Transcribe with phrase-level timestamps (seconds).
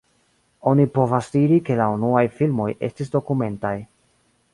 [0.69, 3.75] Oni povas diri ke la unuaj filmoj estis dokumentaj.